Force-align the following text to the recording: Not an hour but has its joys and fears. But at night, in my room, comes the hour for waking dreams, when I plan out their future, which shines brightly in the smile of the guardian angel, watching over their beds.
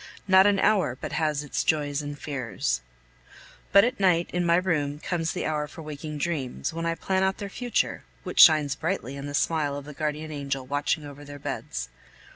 Not 0.27 0.47
an 0.47 0.57
hour 0.57 0.97
but 0.99 1.11
has 1.11 1.43
its 1.43 1.63
joys 1.63 2.01
and 2.01 2.17
fears. 2.17 2.81
But 3.71 3.83
at 3.83 3.99
night, 3.99 4.31
in 4.33 4.43
my 4.43 4.55
room, 4.55 4.97
comes 4.97 5.31
the 5.31 5.45
hour 5.45 5.67
for 5.67 5.83
waking 5.83 6.17
dreams, 6.17 6.73
when 6.73 6.87
I 6.87 6.95
plan 6.95 7.21
out 7.21 7.37
their 7.37 7.49
future, 7.49 8.01
which 8.23 8.39
shines 8.39 8.73
brightly 8.73 9.15
in 9.15 9.27
the 9.27 9.35
smile 9.35 9.75
of 9.75 9.85
the 9.85 9.93
guardian 9.93 10.31
angel, 10.31 10.65
watching 10.65 11.05
over 11.05 11.23
their 11.23 11.37
beds. 11.37 11.87